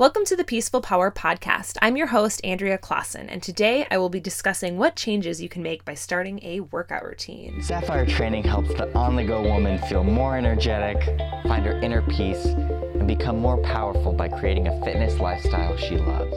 [0.00, 1.76] Welcome to the Peaceful Power Podcast.
[1.82, 5.62] I'm your host, Andrea Clausen, and today I will be discussing what changes you can
[5.62, 7.60] make by starting a workout routine.
[7.60, 11.04] Safire training helps the on the go woman feel more energetic,
[11.42, 16.34] find her inner peace, and become more powerful by creating a fitness lifestyle she loves.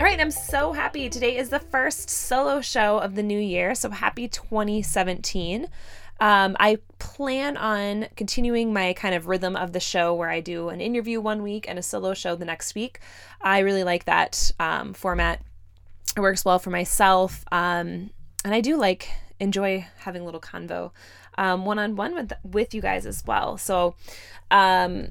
[0.00, 1.08] All right, I'm so happy.
[1.08, 5.68] Today is the first solo show of the new year, so happy 2017.
[6.20, 10.68] Um, I plan on continuing my kind of rhythm of the show where I do
[10.68, 13.00] an interview one week and a solo show the next week.
[13.40, 15.40] I really like that um, format.
[16.16, 17.44] It works well for myself.
[17.50, 18.10] Um,
[18.44, 20.92] and I do like, enjoy having a little convo
[21.36, 23.58] one on one with with you guys as well.
[23.58, 23.94] So,
[24.50, 25.08] um,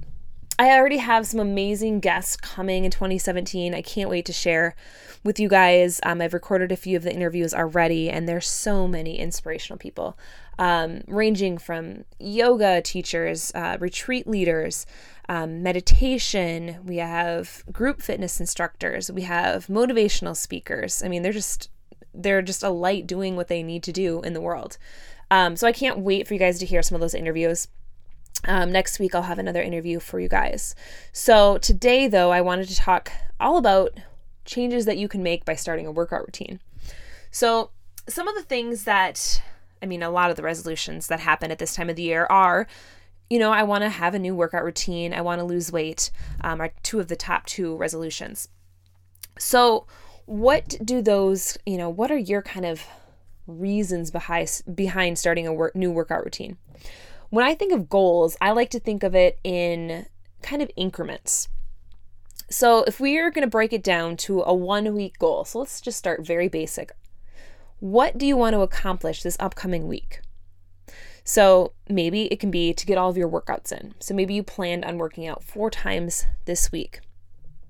[0.60, 3.74] I already have some amazing guests coming in 2017.
[3.74, 4.76] I can't wait to share
[5.24, 6.00] with you guys.
[6.04, 10.18] Um, I've recorded a few of the interviews already, and there's so many inspirational people,
[10.60, 14.86] um, ranging from yoga teachers, uh, retreat leaders,
[15.28, 16.78] um, meditation.
[16.86, 19.12] We have group fitness instructors.
[19.12, 21.02] We have motivational speakers.
[21.02, 21.70] I mean, they're just
[22.14, 24.78] they're just a light doing what they need to do in the world.
[25.32, 27.68] Um, so I can't wait for you guys to hear some of those interviews.
[28.46, 30.76] Um, next week, I'll have another interview for you guys.
[31.12, 34.00] So, today, though, I wanted to talk all about
[34.46, 36.60] changes that you can make by starting a workout routine.
[37.32, 37.72] So,
[38.08, 39.42] some of the things that,
[39.82, 42.26] I mean, a lot of the resolutions that happen at this time of the year
[42.30, 42.68] are,
[43.30, 46.12] you know, I want to have a new workout routine, I want to lose weight,
[46.42, 48.50] um, are two of the top two resolutions.
[49.40, 49.88] So,
[50.26, 52.84] what do those, you know, what are your kind of
[53.48, 56.58] reasons behind behind starting a work, new workout routine?
[57.34, 60.06] When I think of goals, I like to think of it in
[60.44, 61.50] kind of increments.
[62.52, 65.58] So, if we are going to break it down to a one week goal, so
[65.58, 66.92] let's just start very basic.
[67.80, 70.22] What do you want to accomplish this upcoming week?
[71.24, 73.96] So, maybe it can be to get all of your workouts in.
[73.98, 77.00] So, maybe you planned on working out four times this week.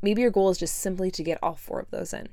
[0.02, 2.28] Maybe your goal is just simply to get all four of those in.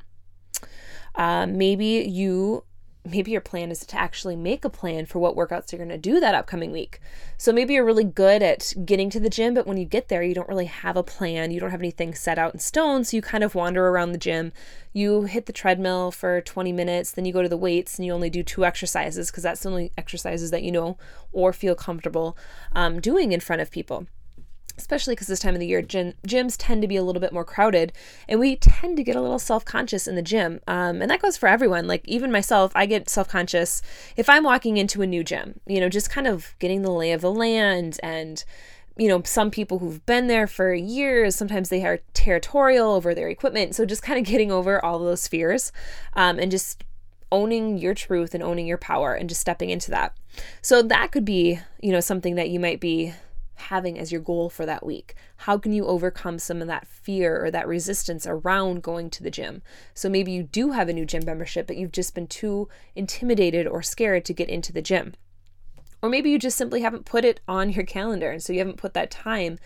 [1.15, 2.65] Uh, maybe you
[3.05, 5.99] maybe your plan is to actually make a plan for what workouts you're going to
[5.99, 7.01] do that upcoming week.
[7.39, 10.23] So maybe you're really good at getting to the gym, but when you get there,
[10.23, 11.51] you don't really have a plan.
[11.51, 13.05] You don't have anything set out in stone.
[13.05, 14.53] So you kind of wander around the gym.
[14.93, 18.13] You hit the treadmill for 20 minutes, then you go to the weights and you
[18.13, 20.99] only do two exercises because that's the only exercises that you know
[21.33, 22.37] or feel comfortable
[22.73, 24.07] um, doing in front of people
[24.77, 27.33] especially because this time of the year gym, gyms tend to be a little bit
[27.33, 27.93] more crowded
[28.29, 31.37] and we tend to get a little self-conscious in the gym um, and that goes
[31.37, 33.83] for everyone like even myself i get self-conscious
[34.17, 37.13] if i'm walking into a new gym you know just kind of getting the lay
[37.13, 38.45] of the land and
[38.97, 43.29] you know some people who've been there for years sometimes they are territorial over their
[43.29, 45.73] equipment so just kind of getting over all those fears
[46.15, 46.85] um, and just
[47.33, 50.17] owning your truth and owning your power and just stepping into that.
[50.63, 53.13] So that could be you know something that you might be
[53.61, 55.15] having as your goal for that week?
[55.37, 59.31] How can you overcome some of that fear or that resistance around going to the
[59.31, 59.63] gym?
[59.95, 63.67] So maybe you do have a new gym membership, but you've just been too intimidated
[63.67, 65.15] or scared to get into the gym.
[66.03, 68.79] Or maybe you just simply haven't put it on your calendar, and so you haven't
[68.79, 69.59] put that time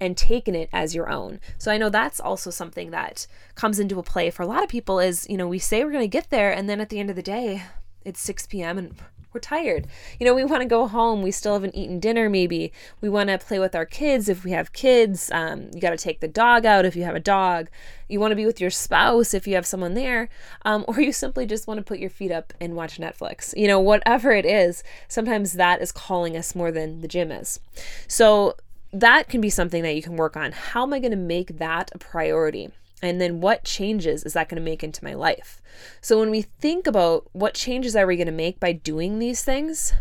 [0.00, 1.40] and taken it as your own.
[1.58, 4.98] So I know that's also something that comes into play for a lot of people
[4.98, 7.10] is, you know, we say we're going to get there and then at the end
[7.10, 7.64] of the day,
[8.02, 8.78] it's 6 p.m.
[8.78, 8.94] and
[9.32, 9.86] we're tired.
[10.18, 11.22] You know, we want to go home.
[11.22, 12.72] We still haven't eaten dinner, maybe.
[13.00, 15.30] We want to play with our kids if we have kids.
[15.32, 17.68] Um, you got to take the dog out if you have a dog.
[18.08, 20.28] You want to be with your spouse if you have someone there.
[20.62, 23.56] Um, or you simply just want to put your feet up and watch Netflix.
[23.56, 27.60] You know, whatever it is, sometimes that is calling us more than the gym is.
[28.08, 28.56] So,
[28.92, 30.50] that can be something that you can work on.
[30.50, 32.70] How am I going to make that a priority?
[33.02, 35.62] And then what changes is that going to make into my life?
[36.00, 39.42] So when we think about what changes are we going to make by doing these
[39.42, 39.94] things,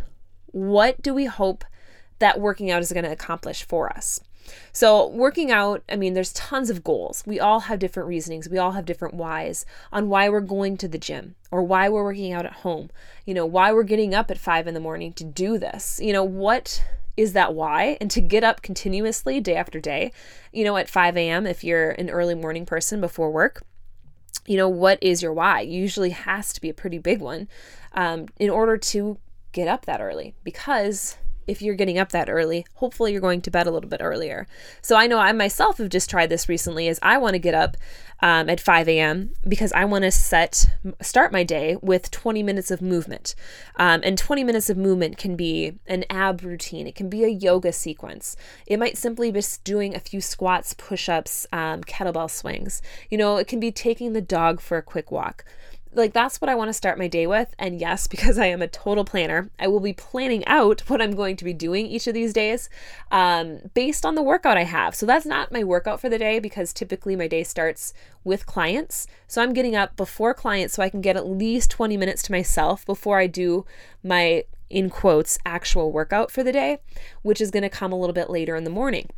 [0.48, 1.64] what do we hope
[2.20, 4.20] that working out is going to accomplish for us?
[4.72, 7.24] So, working out, I mean, there's tons of goals.
[7.26, 8.50] We all have different reasonings.
[8.50, 12.04] We all have different whys on why we're going to the gym or why we're
[12.04, 12.90] working out at home.
[13.26, 16.00] You know, why we're getting up at five in the morning to do this.
[16.02, 16.84] You know, what
[17.18, 17.98] is that why?
[18.00, 20.12] And to get up continuously day after day,
[20.52, 23.64] you know, at 5 a.m., if you're an early morning person before work,
[24.46, 25.62] you know, what is your why?
[25.62, 27.48] Usually has to be a pretty big one
[27.94, 29.20] um, in order to
[29.52, 31.18] get up that early because
[31.50, 34.46] if you're getting up that early, hopefully you're going to bed a little bit earlier.
[34.82, 37.56] So I know I myself have just tried this recently is I want to get
[37.56, 37.76] up
[38.22, 39.32] um, at 5 a.m.
[39.48, 40.66] because I want to set
[41.02, 43.36] start my day with 20 minutes of movement.
[43.78, 46.88] Um, and 20 minutes of movement can be an ab routine.
[46.88, 48.36] It can be a yoga sequence.
[48.66, 52.82] It might simply be doing a few squats, push-ups, um, kettlebell swings.
[53.10, 55.46] You know, it can be taking the dog for a quick walk.
[55.94, 57.54] Like that's what I want to start my day with.
[57.58, 61.16] And yes, because I am a total planner, I will be planning out what I'm
[61.16, 62.70] going to be doing each of these days
[63.12, 64.96] um, based on the workout I have.
[64.96, 67.94] So that's not my workout for the day because typically my day starts
[68.24, 69.08] with clients.
[69.28, 72.32] So I'm getting up before clients so I can get at least 20 minutes to
[72.32, 73.66] myself before I do
[74.04, 76.78] my in quotes actual workout for the day,
[77.24, 79.10] which is going to come a little bit later in the morning.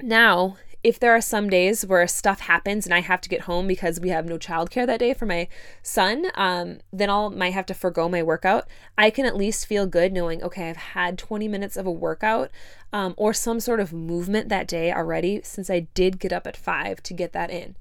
[0.00, 3.68] Now, if there are some days where stuff happens and I have to get home
[3.68, 5.48] because we have no childcare that day for my
[5.82, 8.66] son, um, then I'll might have to forego my workout.
[8.98, 12.50] I can at least feel good knowing, okay, I've had 20 minutes of a workout
[12.92, 16.56] um, or some sort of movement that day already since I did get up at
[16.56, 17.76] five to get that in.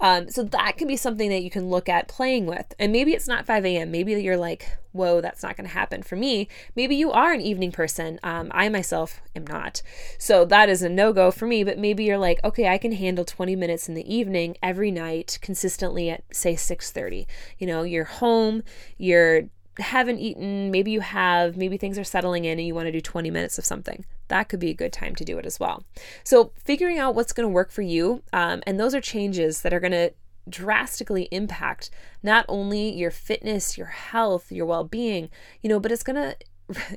[0.00, 2.74] Um, so that can be something that you can look at playing with.
[2.78, 3.90] And maybe it's not 5 a.m.
[3.90, 6.48] Maybe you're like, whoa, that's not going to happen for me.
[6.76, 8.20] Maybe you are an evening person.
[8.22, 9.82] Um, I myself am not.
[10.18, 11.64] So that is a no go for me.
[11.64, 15.38] But maybe you're like, okay, I can handle 20 minutes in the evening every night
[15.42, 17.26] consistently at say 6:30.
[17.58, 18.62] You know, you're home,
[18.98, 19.44] you're
[19.78, 23.00] haven't eaten, maybe you have, maybe things are settling in and you want to do
[23.00, 24.04] 20 minutes of something.
[24.28, 25.84] That could be a good time to do it as well.
[26.22, 29.72] So, figuring out what's going to work for you, um, and those are changes that
[29.74, 30.12] are going to
[30.48, 31.90] drastically impact
[32.22, 35.30] not only your fitness, your health, your well being,
[35.62, 36.36] you know, but it's going to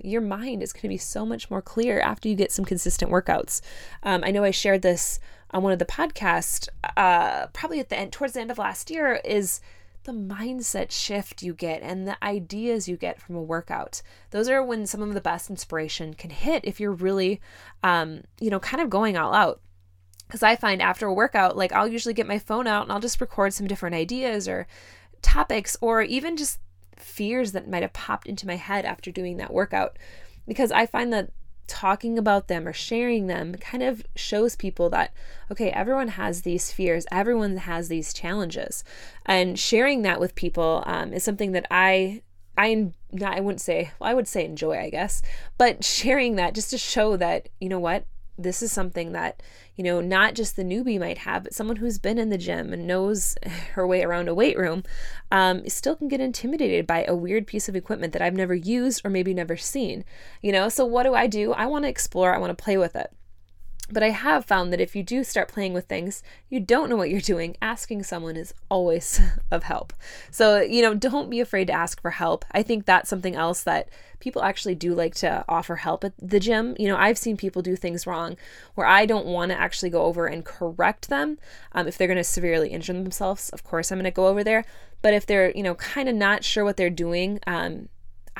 [0.03, 3.11] your mind is going to be so much more clear after you get some consistent
[3.11, 3.61] workouts.
[4.03, 5.19] Um, I know I shared this
[5.51, 8.89] on one of the podcasts, uh, probably at the end, towards the end of last
[8.89, 9.61] year, is
[10.07, 14.01] the mindset shift you get and the ideas you get from a workout.
[14.31, 17.41] Those are when some of the best inspiration can hit if you're really,
[17.83, 19.61] um, you know, kind of going all out.
[20.25, 22.99] Because I find after a workout, like I'll usually get my phone out and I'll
[22.99, 24.65] just record some different ideas or
[25.21, 26.59] topics or even just
[26.95, 29.99] fears that might have popped into my head after doing that workout.
[30.47, 31.31] Because I find that
[31.67, 35.13] talking about them or sharing them kind of shows people that
[35.51, 38.83] okay everyone has these fears everyone has these challenges.
[39.25, 42.21] And sharing that with people um, is something that i
[42.57, 45.21] i not i wouldn't say well, i would say enjoy i guess.
[45.57, 48.05] But sharing that just to show that you know what
[48.37, 49.41] this is something that
[49.75, 52.71] you know not just the newbie might have but someone who's been in the gym
[52.71, 53.35] and knows
[53.73, 54.83] her way around a weight room
[55.31, 59.01] um, still can get intimidated by a weird piece of equipment that i've never used
[59.05, 60.03] or maybe never seen
[60.41, 60.69] you know?
[60.69, 61.53] So what do i do?
[61.53, 63.11] I want to explore i want to play with it
[63.89, 66.95] but I have found that if you do start playing with things, you don't know
[66.95, 69.93] what you're doing, asking someone is always of help.
[70.31, 72.45] So, you know, don't be afraid to ask for help.
[72.51, 73.89] I think that's something else that
[74.19, 76.75] people actually do like to offer help at the gym.
[76.77, 78.35] You know, I've seen people do things wrong
[78.75, 81.37] where I don't want to actually go over and correct them.
[81.71, 84.43] Um, if they're going to severely injure themselves, of course, I'm going to go over
[84.43, 84.65] there.
[85.01, 87.89] But if they're, you know, kind of not sure what they're doing, um,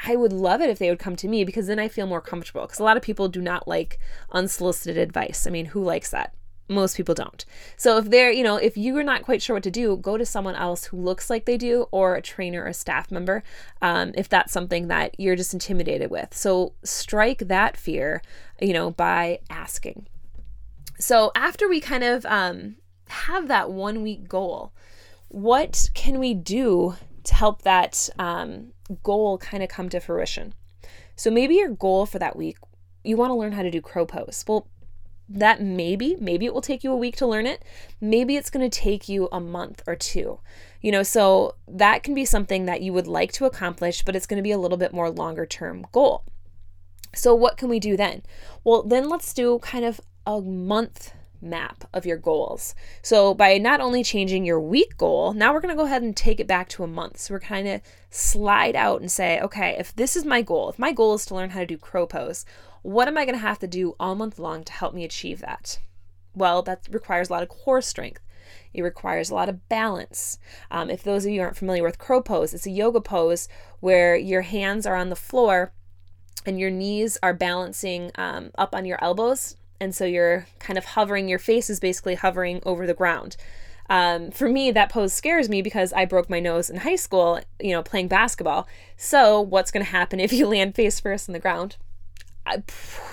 [0.05, 2.21] I would love it if they would come to me because then I feel more
[2.21, 2.61] comfortable.
[2.61, 3.99] Because a lot of people do not like
[4.31, 5.47] unsolicited advice.
[5.47, 6.33] I mean, who likes that?
[6.69, 7.45] Most people don't.
[7.77, 10.17] So if they're, you know, if you are not quite sure what to do, go
[10.17, 13.41] to someone else who looks like they do or a trainer or a staff member
[13.81, 16.33] um, if that's something that you're just intimidated with.
[16.33, 18.21] So strike that fear,
[18.59, 20.07] you know, by asking.
[20.99, 22.75] So after we kind of um,
[23.07, 24.73] have that one week goal,
[25.29, 28.71] what can we do to help that um,
[29.03, 30.53] goal kind of come to fruition.
[31.15, 32.57] So maybe your goal for that week,
[33.03, 34.43] you want to learn how to do crow pose.
[34.47, 34.67] Well,
[35.29, 37.63] that maybe, maybe it will take you a week to learn it.
[37.99, 40.39] Maybe it's going to take you a month or two.
[40.81, 44.25] You know, so that can be something that you would like to accomplish, but it's
[44.25, 46.23] going to be a little bit more longer term goal.
[47.13, 48.21] So, what can we do then?
[48.63, 52.75] Well, then let's do kind of a month map of your goals.
[53.01, 56.15] So, by not only changing your week goal, now we're going to go ahead and
[56.15, 57.19] take it back to a month.
[57.19, 60.79] So, we're kind of slide out and say, okay, if this is my goal, if
[60.79, 62.45] my goal is to learn how to do crow pose,
[62.81, 65.41] what am I going to have to do all month long to help me achieve
[65.41, 65.79] that?
[66.33, 68.21] Well, that requires a lot of core strength.
[68.73, 70.37] It requires a lot of balance.
[70.71, 74.15] Um, if those of you aren't familiar with crow pose, it's a yoga pose where
[74.15, 75.73] your hands are on the floor
[76.45, 80.85] and your knees are balancing um, up on your elbows and so you're kind of
[80.85, 83.37] hovering, your face is basically hovering over the ground.
[83.89, 87.39] Um, for me, that pose scares me because I broke my nose in high school,
[87.61, 88.67] you know, playing basketball.
[88.97, 91.77] So, what's going to happen if you land face first on the ground?
[92.45, 92.63] I,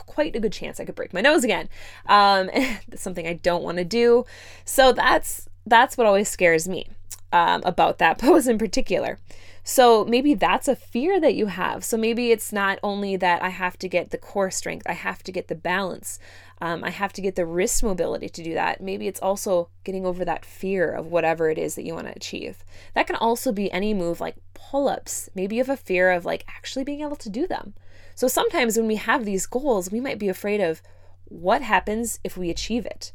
[0.07, 1.69] quite a good chance I could break my nose again.
[2.07, 2.51] Um,
[2.95, 4.25] something I don't want to do.
[4.65, 6.89] So that's that's what always scares me
[7.33, 9.19] um, about that pose in particular.
[9.67, 11.85] So maybe that's a fear that you have.
[11.85, 15.23] So maybe it's not only that I have to get the core strength, I have
[15.23, 16.19] to get the balance,
[16.61, 18.83] um, I have to get the wrist mobility to do that.
[18.83, 22.15] Maybe it's also getting over that fear of whatever it is that you want to
[22.15, 22.63] achieve.
[22.95, 25.31] That can also be any move like pull ups.
[25.35, 27.73] Maybe you have a fear of like actually being able to do them.
[28.15, 30.83] So sometimes when we have these goals, we might be afraid of
[31.25, 33.13] what happens if we achieve it?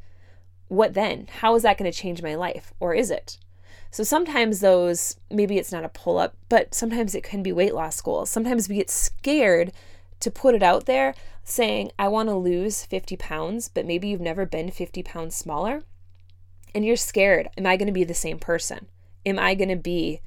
[0.67, 1.27] What then?
[1.41, 2.73] How is that going to change my life?
[2.79, 3.37] Or is it?
[3.91, 7.73] So sometimes those, maybe it's not a pull up, but sometimes it can be weight
[7.73, 8.29] loss goals.
[8.29, 9.71] Sometimes we get scared
[10.19, 14.21] to put it out there saying, I want to lose 50 pounds, but maybe you've
[14.21, 15.83] never been 50 pounds smaller.
[16.75, 17.49] And you're scared.
[17.57, 18.87] Am I going to be the same person?
[19.25, 20.21] Am I going to be,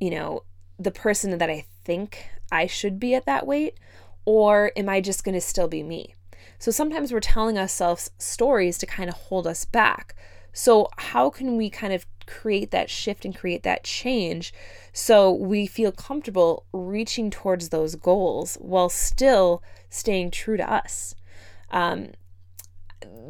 [0.00, 0.42] you know,
[0.78, 3.78] the person that I think I should be at that weight?
[4.24, 6.14] Or am I just going to still be me?
[6.58, 10.16] So sometimes we're telling ourselves stories to kind of hold us back.
[10.52, 14.52] So, how can we kind of create that shift and create that change
[14.92, 21.14] so we feel comfortable reaching towards those goals while still staying true to us?
[21.70, 22.12] Um,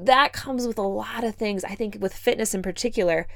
[0.04, 1.64] that comes with a lot of things.
[1.64, 3.26] I think with fitness in particular,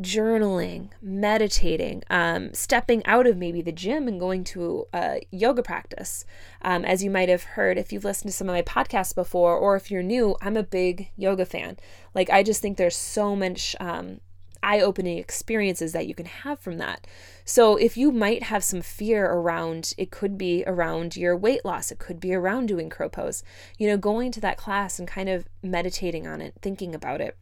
[0.00, 6.24] journaling, meditating, um, stepping out of maybe the gym and going to a yoga practice.
[6.62, 9.56] Um, as you might have heard if you've listened to some of my podcasts before,
[9.56, 11.76] or if you're new, I'm a big yoga fan.
[12.14, 14.20] Like, I just think there's so much um,
[14.62, 17.06] eye opening experiences that you can have from that.
[17.44, 21.90] So, if you might have some fear around, it could be around your weight loss,
[21.90, 23.42] it could be around doing crow pose,
[23.78, 27.36] you know, going to that class and kind of meditating on it, thinking about it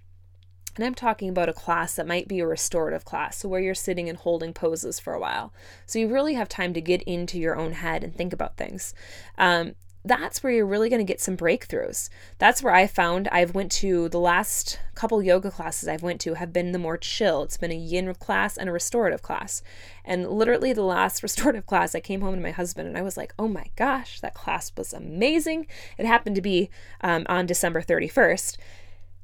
[0.79, 3.75] and I'm talking about a class that might be a restorative class, so where you're
[3.75, 5.53] sitting and holding poses for a while.
[5.87, 8.95] So you really have time to get into your own head and think about things.
[9.37, 9.75] Um,
[10.05, 12.09] that's where you're really going to get some breakthroughs.
[12.39, 16.35] That's where I found I've went to the last couple yoga classes I've went to
[16.35, 17.43] have been the more chill.
[17.43, 19.63] It's been a yin class and a restorative class.
[20.05, 23.17] And literally the last restorative class I came home to my husband and I was
[23.17, 25.67] like, "Oh my gosh, that class was amazing."
[25.99, 28.57] It happened to be um, on December 31st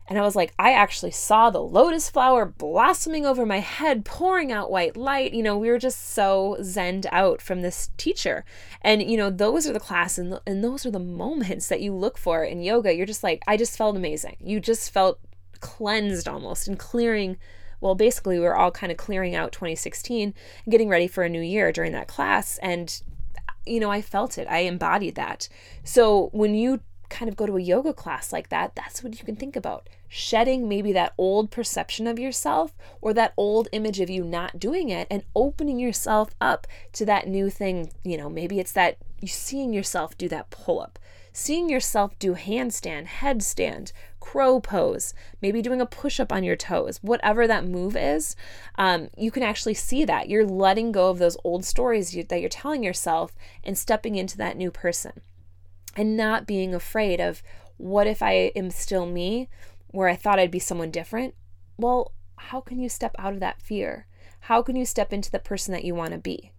[0.07, 4.53] and I was like, I actually saw the lotus flower blossoming over my head, pouring
[4.53, 5.33] out white light.
[5.33, 8.45] You know, we were just so zened out from this teacher.
[8.83, 11.95] And, you know, those are the class and, and those are the moments that you
[11.95, 12.95] look for in yoga.
[12.95, 14.37] You're just like, I just felt amazing.
[14.41, 15.21] You just felt
[15.61, 17.39] cleansed almost and clearing.
[17.81, 20.35] Well, basically, we were all kind of clearing out 2016
[20.65, 22.59] and getting ready for a new year during that class.
[22.59, 23.01] And,
[23.65, 24.49] you know, I felt it.
[24.51, 25.49] I embodied that.
[25.83, 26.81] So when you
[27.15, 29.89] kind of go to a yoga class like that, that's what you can think about.
[30.09, 34.89] Shedding maybe that old perception of yourself or that old image of you not doing
[34.89, 37.93] it and opening yourself up to that new thing.
[38.03, 40.99] You know, maybe it's that seeing yourself do that pull up,
[41.33, 46.99] seeing yourself do handstand, headstand, crow pose, maybe doing a push up on your toes,
[47.01, 48.35] whatever that move is,
[48.75, 50.29] um, you can actually see that.
[50.29, 54.37] You're letting go of those old stories you, that you're telling yourself and stepping into
[54.39, 55.21] that new person
[55.97, 57.43] and not being afraid of
[57.77, 59.49] what if I am still me
[59.89, 61.35] where I thought I'd be someone different?
[61.77, 64.07] Well, how can you step out of that fear?
[64.41, 66.53] How can you step into the person that you want to be?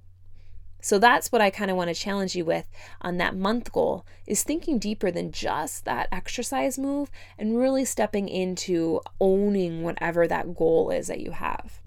[0.82, 2.70] So that's what I kind of want to challenge you with
[3.02, 8.30] on that month goal is thinking deeper than just that exercise move and really stepping
[8.30, 11.82] into owning whatever that goal is that you have.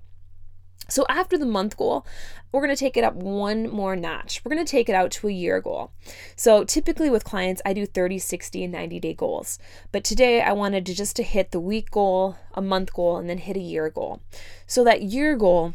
[0.89, 2.07] So after the month goal,
[2.51, 4.41] we're going to take it up one more notch.
[4.43, 5.93] We're going to take it out to a year goal.
[6.35, 9.59] So typically with clients, I do 30, 60, and 90 day goals.
[9.93, 13.29] But today I wanted to just to hit the week goal, a month goal, and
[13.29, 14.23] then hit a year goal.
[14.67, 15.75] So that year goal,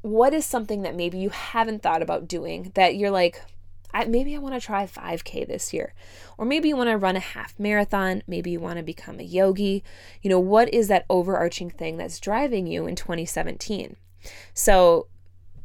[0.00, 3.42] what is something that maybe you haven't thought about doing that you're like,
[3.92, 5.94] I, maybe I want to try 5K this year.
[6.38, 8.22] Or maybe you want to run a half marathon.
[8.26, 9.84] Maybe you want to become a yogi.
[10.22, 13.96] You know, what is that overarching thing that's driving you in 2017?
[14.54, 15.08] So,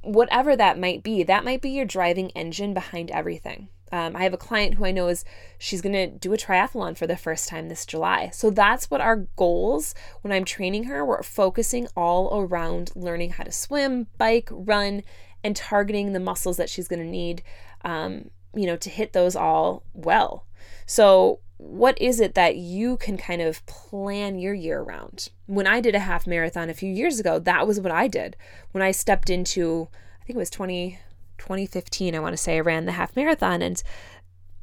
[0.01, 3.69] whatever that might be, that might be your driving engine behind everything.
[3.91, 5.24] Um, I have a client who I know is
[5.57, 8.29] she's going to do a triathlon for the first time this July.
[8.34, 11.05] So that's what our goals when I'm training her.
[11.05, 15.03] We're focusing all around learning how to swim, bike, run,
[15.43, 17.43] and targeting the muscles that she's going to need
[17.84, 20.46] um, you know, to hit those all well.
[20.86, 25.29] So, what is it that you can kind of plan your year around?
[25.48, 28.36] When I did a half marathon a few years ago, that was what I did.
[28.72, 29.89] When I stepped into,
[30.22, 31.00] I think it was 20,
[31.38, 33.81] 2015, I want to say, I ran the half marathon and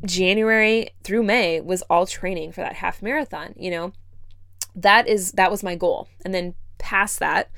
[0.05, 3.93] January through May was all training for that half marathon, you know.
[4.77, 6.09] That is that was my goal.
[6.25, 7.51] And then past that,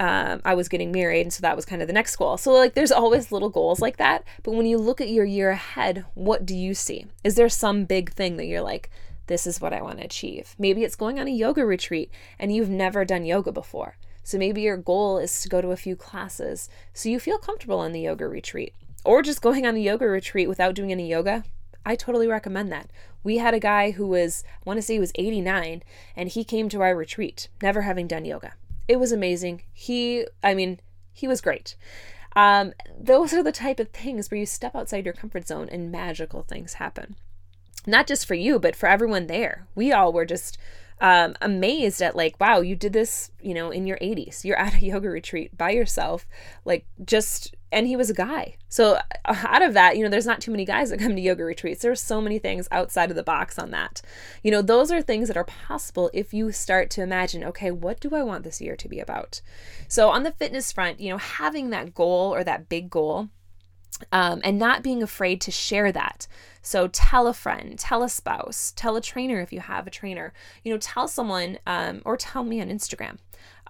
[0.00, 2.36] um, I was getting married, and so that was kind of the next goal.
[2.36, 4.24] So, like, there's always little goals like that.
[4.42, 7.06] But when you look at your year ahead, what do you see?
[7.24, 8.90] Is there some big thing that you're like,
[9.26, 10.54] this is what I want to achieve?
[10.58, 13.96] Maybe it's going on a yoga retreat and you've never done yoga before.
[14.22, 17.80] So, maybe your goal is to go to a few classes so you feel comfortable
[17.80, 18.74] on the yoga retreat.
[19.04, 21.44] Or just going on a yoga retreat without doing any yoga.
[21.84, 22.90] I totally recommend that.
[23.24, 25.82] We had a guy who was, I want to say he was 89,
[26.14, 28.52] and he came to our retreat, never having done yoga.
[28.88, 29.62] It was amazing.
[29.72, 30.80] He, I mean,
[31.12, 31.76] he was great.
[32.34, 35.92] Um, those are the type of things where you step outside your comfort zone and
[35.92, 37.16] magical things happen.
[37.86, 39.66] Not just for you, but for everyone there.
[39.74, 40.58] We all were just
[41.00, 44.44] um, amazed at like, wow, you did this, you know, in your 80s.
[44.44, 46.26] You're at a yoga retreat by yourself,
[46.64, 48.56] like just and he was a guy.
[48.68, 51.20] So uh, out of that, you know, there's not too many guys that come to
[51.20, 51.82] yoga retreats.
[51.82, 54.00] There's so many things outside of the box on that.
[54.42, 58.00] You know, those are things that are possible if you start to imagine, okay, what
[58.00, 59.40] do I want this year to be about?
[59.86, 63.28] So on the fitness front, you know, having that goal or that big goal
[64.12, 66.26] um, and not being afraid to share that.
[66.62, 70.32] So tell a friend, tell a spouse, tell a trainer if you have a trainer.
[70.64, 73.18] You know, tell someone um, or tell me on Instagram.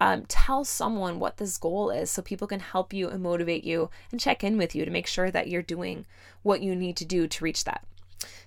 [0.00, 3.90] Um, tell someone what this goal is so people can help you and motivate you
[4.11, 6.07] and check in with you to make sure that you're doing
[6.43, 7.85] what you need to do to reach that.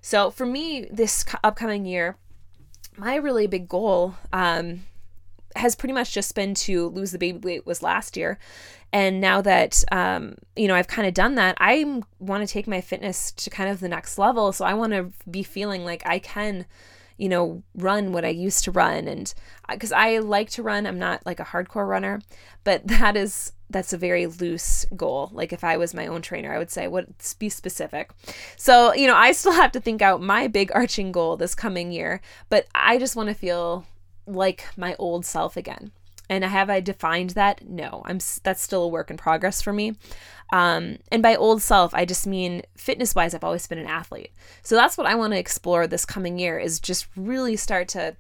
[0.02, 2.18] So for me, this upcoming year,
[2.98, 4.84] my really big goal um,
[5.56, 8.40] has pretty much just been to lose the baby weight was last year
[8.94, 12.68] and now that um, you know i've kind of done that i want to take
[12.68, 16.06] my fitness to kind of the next level so i want to be feeling like
[16.06, 16.66] i can
[17.22, 19.08] you know run what i used to run.
[19.08, 19.32] And
[19.70, 22.22] because i like to run i'm not like a hardcore runner
[22.64, 25.30] but that is that's a very loose goal.
[25.32, 27.06] Like if i was my own trainer i would say what
[27.40, 28.12] be specific.
[28.58, 31.92] So you know i still have to think out my big arching goal this coming
[31.92, 33.86] year but i just want to feel
[34.26, 35.92] like my old self again.
[36.32, 37.68] And have I defined that?
[37.68, 39.98] No, I'm that's still a work in progress for me.
[40.54, 44.32] Um, and by old self, I just mean fitness wise, I've always been an athlete.
[44.64, 48.16] So that's what I want to explore this coming year is just really start to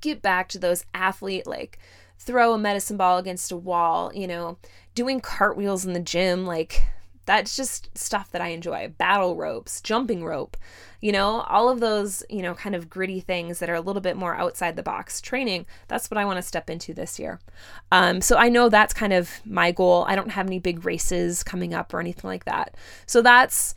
[0.00, 1.80] get back to those athlete like
[2.20, 4.56] throw a medicine ball against a wall, you know,
[4.94, 6.84] doing cartwheels in the gym, like
[7.28, 8.88] that's just stuff that I enjoy.
[8.96, 10.56] Battle ropes, jumping rope,
[11.02, 14.00] you know, all of those, you know, kind of gritty things that are a little
[14.00, 15.66] bit more outside the box training.
[15.88, 17.38] That's what I want to step into this year.
[17.92, 20.06] Um, so I know that's kind of my goal.
[20.08, 22.74] I don't have any big races coming up or anything like that.
[23.04, 23.74] So that's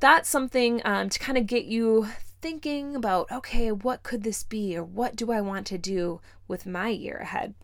[0.00, 2.08] that's something um, to kind of get you
[2.40, 6.66] thinking about okay, what could this be or what do I want to do with
[6.66, 7.54] my year ahead?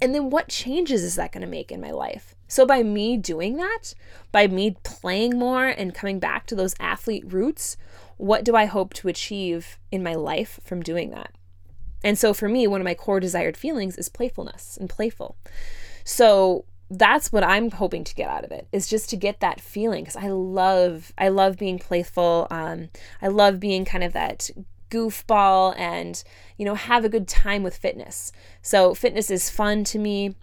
[0.00, 2.34] And then what changes is that going to make in my life?
[2.48, 3.94] So, by me doing that,
[4.32, 7.76] by me playing more and coming back to those athlete roots,
[8.16, 11.32] what do I hope to achieve in my life from doing that?
[12.02, 15.36] And so, for me, one of my core desired feelings is playfulness and playful.
[16.04, 19.60] So, that's what I'm hoping to get out of it is just to get that
[19.60, 22.46] feeling because I love I love being playful.
[22.50, 22.90] Um,
[23.22, 24.50] I love being kind of that
[24.94, 26.22] goofball and,
[26.56, 28.32] you know, have a good time with fitness.
[28.62, 30.34] So, fitness is fun to me.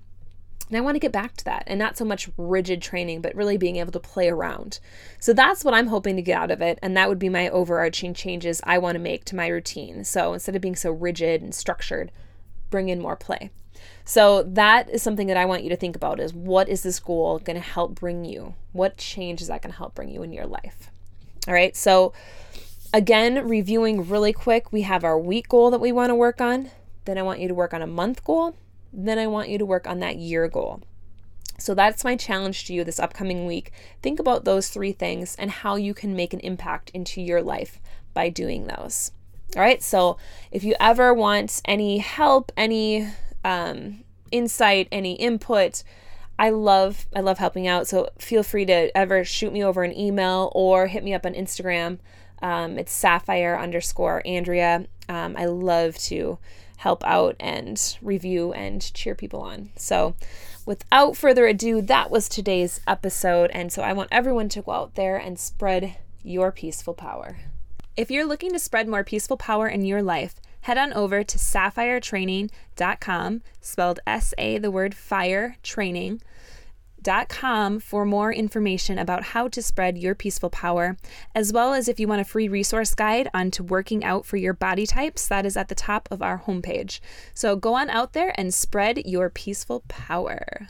[0.71, 3.35] And I want to get back to that and not so much rigid training, but
[3.35, 4.79] really being able to play around.
[5.19, 6.79] So that's what I'm hoping to get out of it.
[6.81, 10.05] And that would be my overarching changes I want to make to my routine.
[10.05, 12.09] So instead of being so rigid and structured,
[12.69, 13.49] bring in more play.
[14.05, 17.01] So that is something that I want you to think about is what is this
[17.01, 18.55] goal going to help bring you?
[18.71, 20.89] What change is that going to help bring you in your life?
[21.47, 21.75] All right.
[21.75, 22.13] So
[22.93, 26.71] Again, reviewing really quick, we have our week goal that we want to work on.
[27.05, 28.55] Then I want you to work on a month goal.
[28.91, 30.81] Then I want you to work on that year goal.
[31.57, 33.71] So that's my challenge to you this upcoming week.
[34.01, 37.79] Think about those three things and how you can make an impact into your life
[38.13, 39.11] by doing those.
[39.55, 39.81] All right.
[39.81, 40.17] So
[40.51, 43.07] if you ever want any help, any
[43.45, 45.83] um, insight, any input,
[46.39, 47.87] I love I love helping out.
[47.87, 51.33] So feel free to ever shoot me over an email or hit me up on
[51.35, 51.99] Instagram.
[52.41, 54.85] Um, it's safire underscore Andrea.
[55.09, 56.37] Um, I love to
[56.77, 59.69] help out and review and cheer people on.
[59.75, 60.15] So,
[60.65, 63.51] without further ado, that was today's episode.
[63.51, 67.37] And so, I want everyone to go out there and spread your peaceful power.
[67.95, 71.37] If you're looking to spread more peaceful power in your life, head on over to
[71.37, 76.21] safiretraining.com, spelled S A, the word fire, training
[77.29, 80.97] com for more information about how to spread your peaceful power,
[81.33, 84.53] as well as if you want a free resource guide onto working out for your
[84.53, 86.99] body types, that is at the top of our homepage.
[87.33, 90.69] So go on out there and spread your peaceful power.